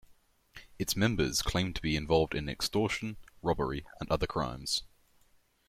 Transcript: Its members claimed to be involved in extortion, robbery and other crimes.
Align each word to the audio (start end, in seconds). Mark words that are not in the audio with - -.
Its 0.79 0.95
members 0.95 1.43
claimed 1.43 1.75
to 1.75 1.81
be 1.83 1.95
involved 1.95 2.33
in 2.33 2.49
extortion, 2.49 3.17
robbery 3.43 3.85
and 3.99 4.09
other 4.09 4.25
crimes. 4.25 4.81